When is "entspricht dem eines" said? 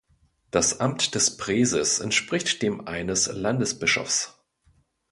1.99-3.27